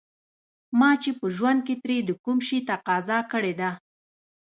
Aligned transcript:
ما 0.79 0.91
چې 1.01 1.09
په 1.19 1.25
ژوند 1.35 1.59
کې 1.67 1.75
ترې 1.83 1.97
د 2.05 2.09
کوم 2.23 2.37
شي 2.47 2.59
تقاضا 2.69 3.19
کړې 3.31 3.53
ده. 3.59 3.69